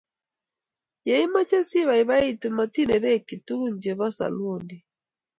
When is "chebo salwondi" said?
3.83-4.77